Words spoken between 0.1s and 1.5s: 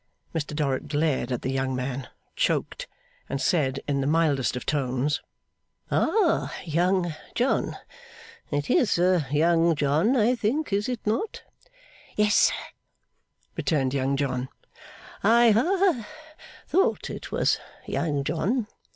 Mr Dorrit glared on